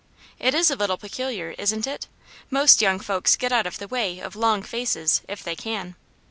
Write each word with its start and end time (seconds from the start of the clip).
"It 0.47 0.55
is 0.55 0.71
a 0.71 0.75
little 0.75 0.97
peculiar, 0.97 1.53
isn't 1.59 1.85
it? 1.85 2.07
Most 2.49 2.81
young 2.81 2.99
folks 2.99 3.35
get 3.35 3.51
out 3.51 3.67
of 3.67 3.77
the 3.77 3.87
way 3.87 4.17
of 4.19 4.35
long 4.35 4.63
faces, 4.63 5.21
if 5.29 5.43
they 5.43 5.55
can." 5.55 5.95